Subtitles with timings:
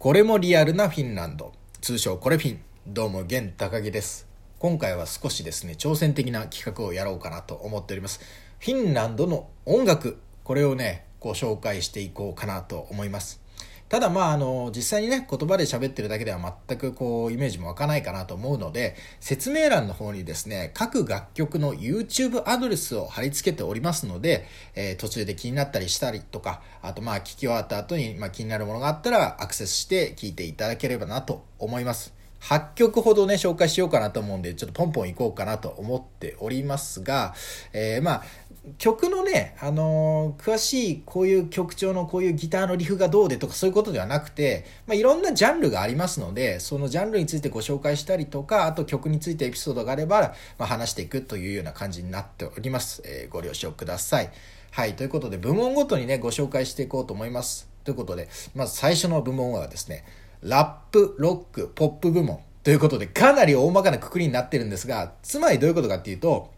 [0.00, 1.52] これもリアルなフィンランド。
[1.82, 2.60] 通称これフィン。
[2.86, 4.26] どうも、現高木です。
[4.58, 8.18] 今回は少しですね、挑戦的な企画をやろうかなと思っております。
[8.60, 10.16] フィンランドの音楽。
[10.42, 13.42] これをね、ご紹介していこうかなと思います。
[13.90, 32.19] ただまああの実際にね言葉で喋ってるだけでは全くこうイメージも湧かないかなと思うので説明欄の方にですね各楽曲の YouTube アドレスを貼り付けておりますので、えー、途中で気になったりしたりとかあとまあ聞き終わった後にまあ気になるものがあったらアクセスして聞いていただければなと思います。
[32.40, 37.34] 8曲ほどね、紹介しようかなと思うんで、ちょっとポンポン行こうかなと思っておりますが、
[37.72, 38.22] えー、まあ、
[38.78, 53.02] 曲のね、あのー、詳しいこういう曲調のこういうギターのリフがどうでとかそういうことではなくて、まあ、いろんなジャンルがありますので、そのジャンルについてご紹介したりとか、あと曲についてエピソードがあれば、まあ、話していくというような感じになっております。
[53.04, 54.30] えー、ご了承ください。
[54.72, 57.68] はい、ということで部門ごとにね、ご紹介していこうと思います。
[57.84, 60.04] ということで、まず最初の部門はですね、
[60.42, 66.50] ラップ、ロック、ポップ部門ということで、かなり大まかなくくりになってるんですが、つまりどういうことかっていうと、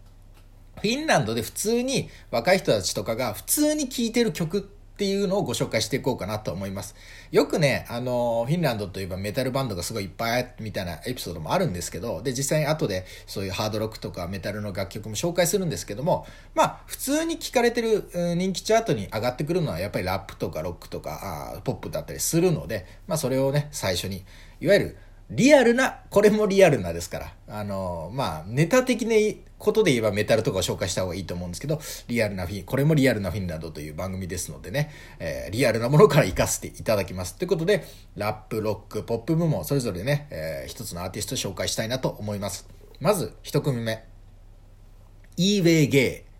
[0.77, 4.61] フィンランドで普通に若い人たちとかが普通に聴いてる曲っ
[4.93, 6.95] っていうのをご紹介していこうかなと思います。
[7.31, 24.23] よくね、あの、フィンランドといえばメタルバンドがすごいいっぱいみたいなエピソードもあるんですけど、で、実際に後でそういうハードロックとかメタルの楽曲も紹介するんですけども、まあ、普通に聴かれてる人気チャートに上がってくるのはやっぱりラップとかロックとかあポップだったりするので、まあ、それをね、最初に、
[24.61, 24.97] いわゆる
[25.33, 29.15] リアルな、これもリアルなですから、あの、まあ、ネタ的な
[29.57, 37.35] ことで言えばメタルとかを紹介した方がいいと思うんですけど、リアルなフィン、これもリアルなフィンランドという番組ですのでね、えー、リアルなものから活かせていただきます。
[37.35, 37.83] ということで、
[38.15, 42.67] ラップ、ロック、ポップ部門、それぞれね、えー、一つのアーティスト紹介したいなと思います。
[42.99, 44.05] まず、一組目。
[45.37, 46.33] イーウェイゲー。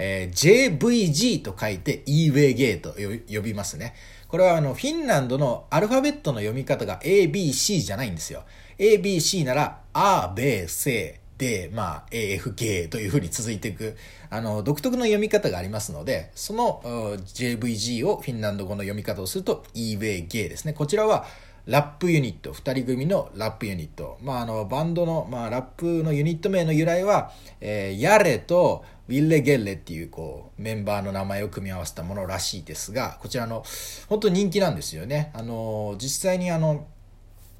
[0.00, 2.94] えー、JVG と書いて E-Way Gay と
[3.34, 3.94] 呼びますね。
[4.28, 8.44] これはあの、フィンランドのアルファベットの読み方が ABC じゃないんですよ。
[8.78, 13.96] ABC なら、A、B、C、で、まあ、AFK というふうに続いていく、
[14.28, 20.72] あの、独特の読み方がありますので、その JVG をフィンランド語の読み方をすると EVG ですね。
[20.74, 21.24] こちらは、
[21.68, 24.16] ラップユニット、二人組のラップユニット。
[24.22, 27.30] まあ、あの、バンドの、まあ、ラップのユニット名の由来は、
[27.60, 33.64] えー、ヤレとウィレ・ゲッレっていう、こう、メンバーの名前を組み合わせたものらしいですが、こちらの、
[34.08, 35.30] 本当人気なんですよね。
[35.34, 36.86] あの、実際にあの、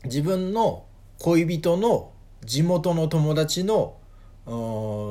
[0.05, 0.87] 自分の
[1.19, 3.99] 恋人の地元の友達の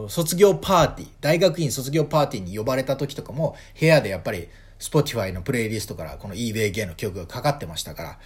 [0.09, 8.19] 卒業パーティー、大学院卒業パーティーに呼ばれた時とかも、部屋でやっぱり、Spotify のプレイリストからこの eBay ゲーの曲がかかってましたから、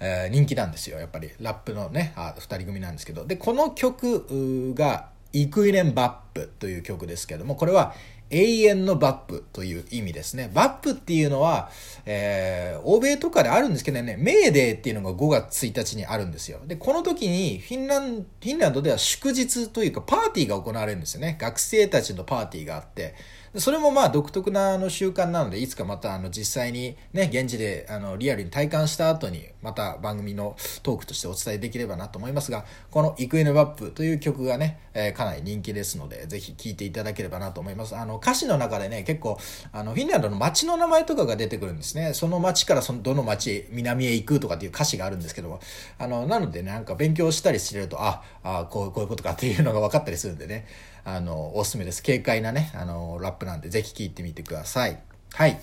[0.00, 0.98] えー、人気なんですよ。
[0.98, 3.24] やっぱりラップのね、二人組なんですけど。
[3.24, 7.94] で、この曲が、イクイレンバップという曲ですけども、これは
[8.30, 10.50] 永遠のバップという意味ですね。
[10.52, 11.70] バップっていうのは、
[12.06, 16.60] えー、欧米とかであるんですけどね、メーデーっていうのが5月1日にあるんですよ。
[16.66, 21.36] で、この時にフィンラン、フィンランドでは祝日というかパーティーが行われるんですよね。
[21.38, 23.14] 学生たちのパーティーがあって、
[23.58, 37.96] それもまあ独特なあの習慣なので、いつかまたあの実際にね、現地であのリアルに体感した後に、また番組のトークとしてお伝えできればなと思いますが、このイクエヌバップという曲がね、えー、かなり人気ですので、ぜひ聴いていただければなと思います。
[37.96, 39.38] あの歌詞の中でね、結構、
[39.72, 42.14] あのフィンランドの街の名前とかが出てくるんですね。
[42.14, 45.60] その街からそのどの街、南へ行くとかっていう歌詞があるんですけども、
[45.98, 50.66] あの、なので、なんか勉強したりしてると、あ、あこうこういうことかっていうのが分かったりするんでね、
[51.08, 52.02] あの、おすすめです。
[52.02, 54.98] 軽快なね、あの、ラップなんで、ぜひ聴いてみてください。
[55.34, 55.60] はい。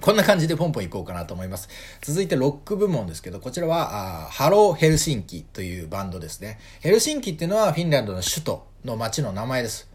[0.00, 1.68] こんな感じでポンポンいこうかなと思います。
[2.02, 6.58] 続いてロック部門ですけど、こちらは、あハローヘルシンキというバンドですね。
[6.80, 9.88] ヘルシンキっていうのはフィンランドの首都の街の名前です。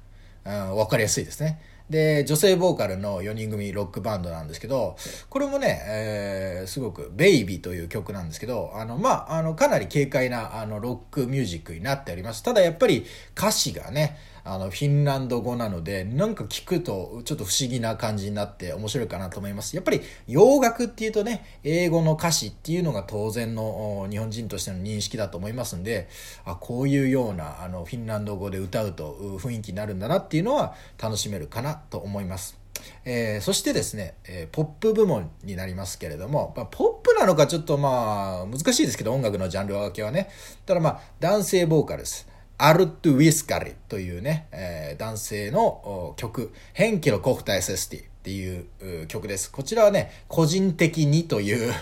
[0.45, 1.61] うん、わかりやすいですね。
[1.91, 4.95] で、女性ボーカルの4人組ロックバンドなんですけど、
[5.29, 12.43] これもね、えー、すごく、ベイビーという曲なんですけど、あの、まあ、あの、かなり軽快な、あの、ロックミュージックになっております。
[12.43, 13.05] ただやっぱり
[13.37, 19.75] 歌詞がね、あの、フィンランド語なので、なんか聞くとちょっと不思議な感じになって面白いかなと思います。
[19.75, 26.07] やっぱり洋楽っていうとね、英語の歌詞っていうのが当然の日本人としての認識だと思いますんで、
[26.45, 32.61] あ、こういうような、あの、フィンランド語で歌うと雰囲気になるんだなっていうのは楽しめるかなと思います。
[33.05, 40.29] えー、そしてですね、えー、ポップ部門になりますけれども、まあ、ポップなのかちょっとまあ、難しいですけど、音楽のジャンル分けはね。
[40.65, 42.30] ただまあ、男性ボーカルです。
[42.63, 49.51] アルトゥ・ウィスカリというね、えー、男性の曲、ヘンキロ・コフタ・エセスティっていう曲です。
[49.51, 51.73] こちらはね、個人的にという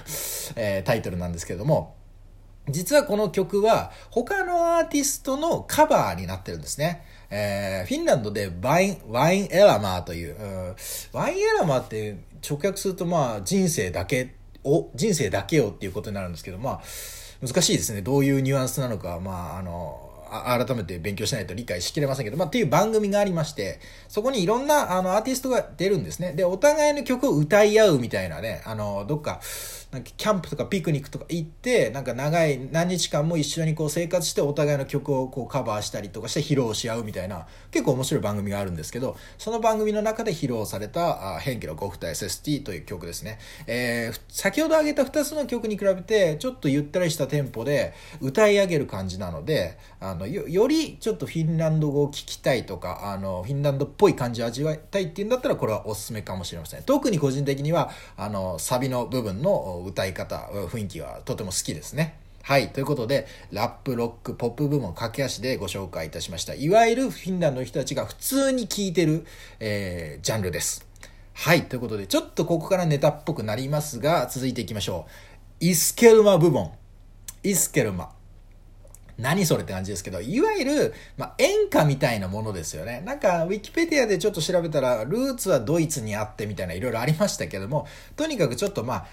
[0.56, 1.96] えー、タイトルなんですけども、
[2.70, 7.04] 実はこの曲は他のアーティストのカバーになってるんですね。
[7.32, 10.76] えー、フィンランドでワイン、ワインエラマーという、うん、
[11.14, 12.18] ワインエラマーって
[12.48, 16.82] 直訳するとまあ人生だけを、人生だけよっていうことになるんですけど、まあ、
[17.46, 18.02] 難しいですね。
[18.02, 26.34] どういうニュアンスなのか、まあ、あの、改めて勉強しないと理解しきれませんけど、まあ、っていう番組がありまして、そこにいろんなあのアーティストが出るんですね。
[26.34, 29.42] で、お互いの曲を歌い合うみたいなね、あの、どっか、
[29.92, 43.40] なんかキャンプとかピクニックとか行って、なんか長い何日間も一緒にこう生活してお互いの曲をこうカバーしたりとかして披露し合うみたいな、結構面白い番組があるんですけど、その番組の中で披露された、あ変化の5二 SST という曲ですね。
[43.66, 56.84] えー、先ほど挙げた2つの曲に比べて、ちょっとゆったりしたテンポで歌い上げる感じなので、あのよよりちょっとフィンランド語を聞きたいとか、あの、フィンランドっぽい感じを味わいたいっていうんだったら、これはおすすめかもしれません。
[56.84, 62.16] 特に個人的には、あの、サビの部分の歌い方、雰囲気はとても好きですね。
[62.42, 62.70] はい。
[62.70, 66.56] ということで、ラップ、ロック、ポップ部門駆け足でご紹介いたしました。
[66.56, 69.26] いわゆるフィンランドの人たちが普通に聴いてる、
[69.60, 70.88] えー、ジャンルです。
[71.34, 71.66] はい。
[71.66, 75.06] ということで、ちょっとここからネタっぽくなりますが、続いていきましょ
[75.62, 75.66] う。
[75.66, 76.72] イスケルマ部門。
[77.44, 78.19] イスケルマ。
[79.20, 83.04] 何それって感じですけど、いわゆる、まあ、演歌みたいなものですよね。
[83.06, 89.06] なんか、ウィキペディアでちょっと調べたら、ルーツはドイツにあってみたいないろいろありましたけども、とにかくちょっとまあ、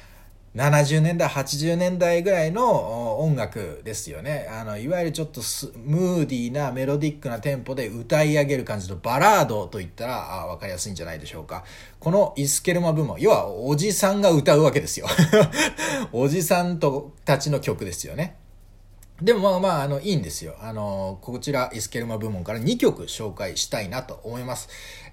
[0.56, 4.48] 70年代、80年代ぐらいの音楽ですよね。
[4.50, 5.42] あの、いわゆるちょっと
[5.84, 11.64] ムーディーなメロディックなテンポで歌い上げる感じのバラードといったらあ分かりやすいんじゃないでしょうか。
[12.00, 15.06] このイスケルマ部門、要はおじさんが歌うわけですよ。
[16.10, 18.36] おじさんとたちの曲ですよね。
[19.20, 20.56] でもまあまあ、あの、いいんですよ。
[20.60, 24.68] あの、こちら、イスケルマ部門から2曲紹介したいなと思います。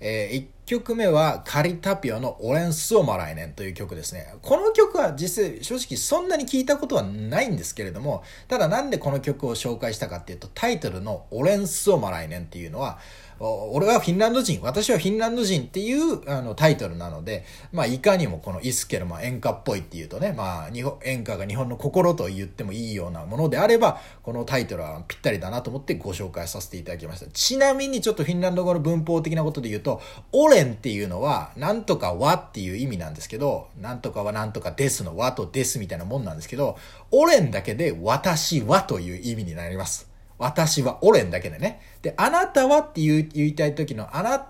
[0.05, 4.35] えー、1曲目は、カリタピオのオレンスオマライネンという曲ですね。
[4.41, 12.99] この曲は実際、正直そんなに聞いたことはないんですけれども、ただなんでこの曲を紹介したかっていうと、タイトルのオレンスオマライネンっていうのは、
[13.39, 27.31] 俺はフィンランド人、私はフィンランド人っていうあのタイトルなので、まあ、いかにもこのイスケルマ演歌っぽいっていうとね、まあ、日本演歌が日本の心と言ってもいいようなものであれば、このタイトルはぴったりだなと思ってご紹介させていただきました。
[27.31, 29.92] ちなみにちょっとフィンランド語の文法的なことで言うと、
[30.31, 36.77] オレンっていうのは、なんとかはっていう意味なんですけど、なんとかはなんとかですの和とですみたいなもんなんですけど、
[37.11, 40.09] オレンだけで私はという意味になります。
[40.37, 41.81] 私は、オレンだけでね。
[42.01, 44.45] で、あなたはって言い言いたい時の、あな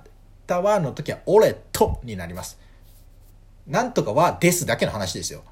[0.47, 2.59] たはの時は、俺とになります。
[3.67, 5.43] なんとかはですだけの話ですよ。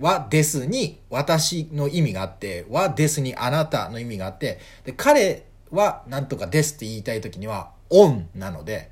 [0.00, 8.90] はですに私の意味があって、はですにあなたの意味があって、で、彼はなんとかですって言いたい時には、オンなので、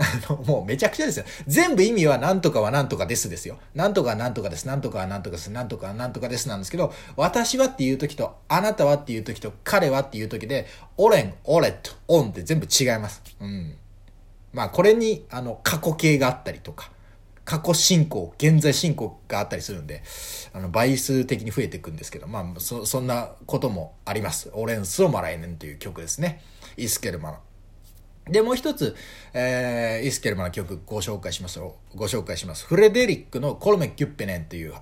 [0.00, 1.26] あの、もうめちゃくちゃですよ。
[1.46, 3.58] 全部意味はなんとかはなんとかですですよ。
[3.74, 4.66] なんとかはなんとかです。
[4.66, 5.50] なんとかはなんとかです。
[5.50, 10.66] なんとかはなんとかですなんですけど、私はっていう時と、あなたはっていう時と、彼はっていう時で、
[10.96, 13.22] オレン、オレット、オンって全部違います。
[13.40, 13.76] うん。
[14.54, 16.90] まあこれに、あの、過去形があったりとか、
[17.44, 20.02] 過去進行、現在進行があったりするんで、
[20.54, 24.50] あの、倍数的に増えていくんですけど、まあ、そ、そんなこともあります。
[24.54, 26.42] オレンスをマライネンという曲ですね。
[26.76, 27.38] イスケルマの。
[28.28, 28.94] で、もう一つ、
[29.32, 31.58] えー、イスケルマの曲ご紹介します
[31.94, 32.66] ご紹介します。
[32.66, 34.74] フレデリックのコルメ・キュッペネンという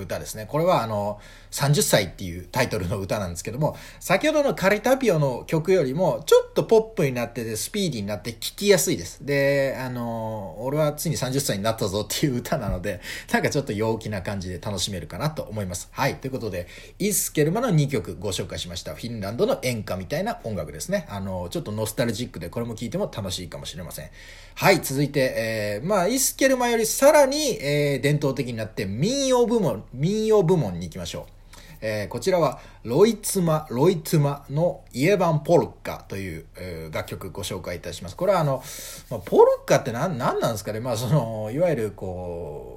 [0.00, 0.46] 歌ですね。
[0.46, 1.20] これはあの、
[1.50, 9.24] 30歳っていうタイトルの歌なんですけども、先ほどのカリタピオの曲よりも、ちょっとポップになってて、スピーディーになって聴きやすいです。
[9.24, 13.00] で、あの、俺はついに30歳になったぞっていう歌なので、
[13.32, 15.88] なんかちょっと陽気な感じで楽しめるかなと思います。
[15.92, 16.16] はい。
[16.16, 16.66] ということで、
[16.98, 18.94] イスケルマの2曲ご紹介しました。
[18.94, 21.06] フィンランドの演歌みたいな音楽ですね。
[21.08, 24.10] あの、ちょっとノスタルジックで、これも聴いても楽しいかもしれません。
[24.54, 24.80] はい。
[24.80, 31.36] 続いて、えー、まあ、イスケル間よりさらに、えー、伝統的になって民謡部門、民謡部門に行きましょう。
[31.80, 38.16] えー、こちらは、ロイツマ、ロイツマのイエバン・ポルッカという、えー、楽曲ご紹介いたします。
[38.16, 38.62] これはあの、
[39.10, 42.75] まあ、ポルッカって何、何なんですかねまあその、いわゆるこう、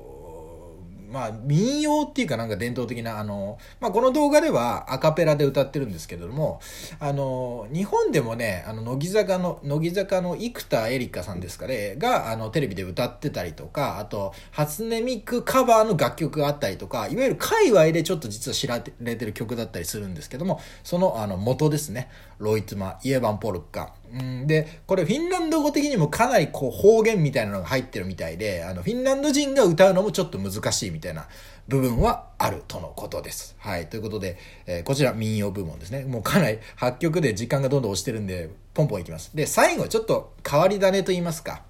[1.11, 6.61] まあ、民謡っていうかなんか伝統的な、あの、まあ、この動画ではアカペラで歌ってるんですけれども、
[6.99, 22.09] あの、日本でもね、あの、乃木坂の、乃木坂の生田絵梨花さんですかね、が、あの、テレビで歌ってたりとか、あと、初音ミクカバーの楽曲があったりとか、いわゆる界隈でちょっと実は知られてる曲だったりするんですけども、その、あの、元ですね。
[22.37, 23.93] ロイツマ、イエバン・ポルッカ。
[24.13, 31.27] うんで、これフィンランド語的にもかなりこう方言みたいなのが入ってるみたいで、あの、フィンランド人が歌うのもちょっと難しいみたいな
[31.67, 33.55] 部分はあるとのことです。
[33.59, 33.87] はい。
[33.87, 36.05] ということで、えー、こちら民謡部門ですね。
[36.05, 39.35] もうかなり8曲で時間がどんどん押してるんで、ポンポンいきます。
[39.35, 41.61] で、最後ちょっと変わり種と言いますか。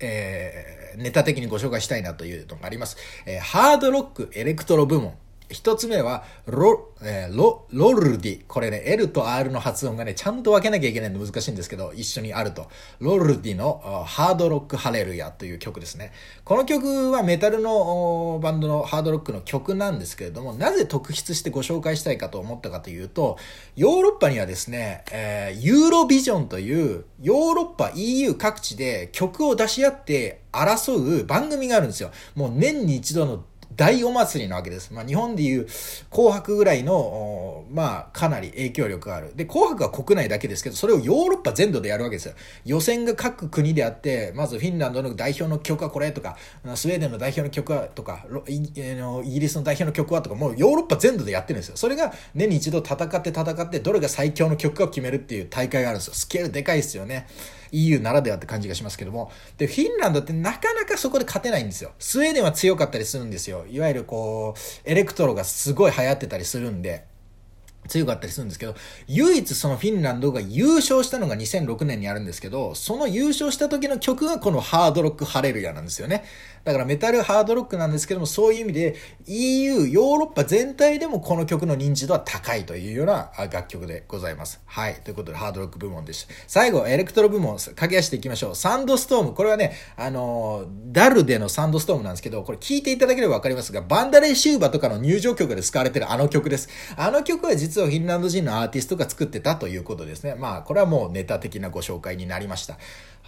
[0.00, 2.96] えー、ネタ的にご紹介したいなというのがあります。
[3.26, 5.14] えー、ハードロックエレクトロ部門。
[5.50, 8.44] 一つ目はロ、えー、ロ、ロルディ。
[8.46, 12.68] これね、L と R の発音がね、ちゃんと分けなきゃいけないの難しいんですけど、一緒にあると。
[13.00, 16.12] ロルディのハードロックハレルヤという曲ですね。
[16.44, 23.38] この曲はメタルのバンドのハードロックの曲なんですけれども、なぜ特筆してご紹介したいかと思ったかというと、
[23.74, 32.10] ヨーロッパにはですね、えー、ユーロビジョンというヨーロッパ EU 各地で曲を出し合って争う番組があるんですよ。
[32.34, 33.44] もう年に一度の
[33.78, 34.92] 大お祭りなわけです。
[34.92, 35.68] まあ、日本でいう
[36.10, 39.32] 紅白ぐらいの、まあ、かなり影響力がある。
[39.36, 42.34] で、紅白は国内だけですけど、それをヨーロッパ全土でやるわけですよ。
[42.64, 46.36] 予選が各国であって、まずフィンランドの代表の曲はこれとか、
[46.74, 51.76] スウェーデンの代表の曲はとか、イギリスの代表の曲はとか、もうヨーロッパ全土でやってるんですよ。
[51.76, 56.14] それが年に一度戦って戦って、どれが最強の曲かを決めるっていう大会があるんですよ。
[56.14, 57.28] スケールでかいですよね。
[57.72, 59.30] EU ならではって感じがしますけども。
[59.56, 61.92] で、フィンランドってなかなかそこで勝てないんですよ。
[61.98, 63.66] スウェーデンは強かったりするんですよ。
[63.70, 67.04] いわゆるこう、エレクトロがすごい流行ってたりするんで。
[67.88, 68.74] 強かったりするんですけど、
[69.06, 76.24] 唯一そのフィンランドが優勝したのが2006年にあるんですけど、その優勝した時の曲がこの Hard Rock Hallelujah なんですよね。
[76.64, 84.60] だからメタルハードロックなんですけども、そういう意味で EU、ヨーロッパ全体でもこの曲の認知度は高いというような楽曲でございます。
[84.66, 84.94] はい。
[85.02, 86.34] ということでハードロック部門でした。
[86.46, 88.54] 最後、エレクトロ部門、駆け足していきましょう。
[88.54, 89.34] Sandstorm。
[89.34, 96.68] これはね、あの Darude の Sandstorm なんですけど、これ聞いていただければわかりますが、ヴァンダレイ・シウバとかの入場曲で使われてるあの曲です。
[96.96, 100.34] あの曲は実をフィンランド人のアーティストが作ってたということですね。
[100.34, 102.78] まあ、これはもうネタ的なご紹介になりました。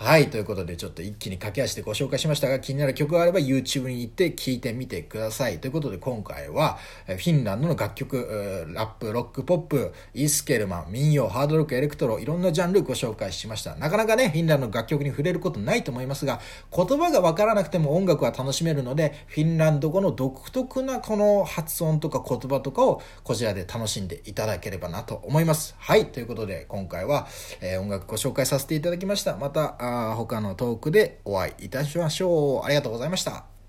[0.03, 0.31] はい。
[0.31, 5.59] ということで、ちょっと一気に駆け足でご紹介しましたが、気になる曲があれば YouTube に行って聴いてみてください。
[5.61, 13.75] ということで、今回は、フィンランドの楽曲、ラップ、ロック、ポップ、イスケルマン、民謡、ハードロック、エレクトロ、いろんなジャンルご紹介しました。
[13.75, 16.41] なかなかね、フィンランドの楽曲に触れることないと思いますが、
[16.75, 25.75] 言葉がわからなくても音楽は楽しめるので、フィンランド語の独特なこの発音とか言葉とかをこちらで楽しんでいただければなと思います。
[25.79, 26.07] はい。
[26.07, 27.29] ということで、今回は、
[27.61, 29.37] えー、音楽ご紹介させていただきました。
[29.37, 32.65] また、他のトークでお会いいたしましょう。
[32.65, 33.60] ありがとうございました。